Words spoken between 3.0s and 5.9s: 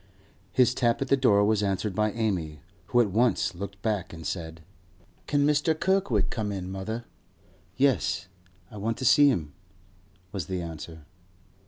at once looked back and said: 'Can Mr.